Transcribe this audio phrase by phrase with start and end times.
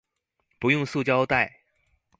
[0.57, 1.59] 不用塑膠袋